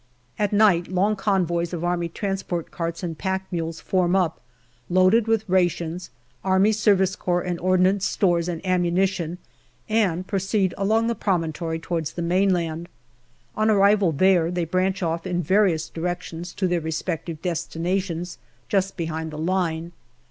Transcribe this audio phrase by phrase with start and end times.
[0.39, 2.11] At night, long convoys of A.T.
[2.71, 4.41] carts and pack mules form up
[4.89, 6.09] loaded with rations,
[6.43, 6.89] A.S.C.
[7.45, 9.37] and Ordnance stores and ammunition,
[9.87, 12.89] and proceed along the promontory towards the mainland.
[13.55, 18.39] On arrival there they branch off in various directions to their respective destinations,
[18.69, 19.91] just behind the line.